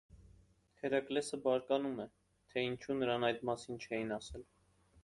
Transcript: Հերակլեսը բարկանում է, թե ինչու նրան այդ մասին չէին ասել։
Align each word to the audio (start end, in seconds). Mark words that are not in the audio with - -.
Հերակլեսը 0.83 1.39
բարկանում 1.43 2.01
է, 2.07 2.09
թե 2.55 2.65
ինչու 2.71 2.99
նրան 3.05 3.31
այդ 3.31 3.47
մասին 3.53 3.83
չէին 3.87 4.15
ասել։ 4.19 4.51